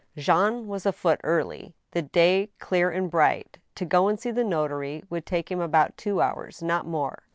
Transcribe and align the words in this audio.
Jean 0.17 0.65
was 0.67 0.87
afoot 0.87 1.21
early. 1.23 1.75
The 1.91 2.01
day 2.01 2.45
dawned 2.47 2.57
clear 2.57 2.89
and 2.89 3.07
bright. 3.11 3.59
To 3.75 3.85
go 3.85 4.07
and 4.07 4.19
see 4.19 4.31
the 4.31 4.43
notary 4.43 5.03
would 5.11 5.27
take 5.27 5.51
him 5.51 5.59
about 5.61 5.95
two 5.95 6.23
hours, 6.23 6.63
not 6.63 6.87
more. 6.87 7.21